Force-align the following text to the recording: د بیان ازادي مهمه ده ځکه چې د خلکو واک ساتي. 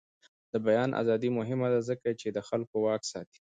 د 0.51 0.53
بیان 0.67 0.89
ازادي 1.01 1.29
مهمه 1.37 1.67
ده 1.73 1.79
ځکه 1.89 2.09
چې 2.19 2.27
د 2.31 2.37
خلکو 2.47 2.75
واک 2.85 3.01
ساتي. 3.11 3.39